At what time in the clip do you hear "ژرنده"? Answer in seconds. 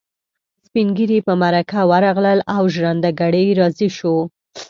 2.73-3.09